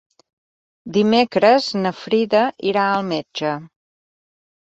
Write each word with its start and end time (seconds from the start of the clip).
Dimecres 0.95 1.67
na 1.83 1.91
Frida 1.99 2.41
irà 2.71 2.85
al 2.95 3.07
metge. 3.13 3.53